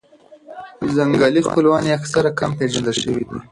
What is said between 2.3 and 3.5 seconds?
کم پېژندل شوي دي.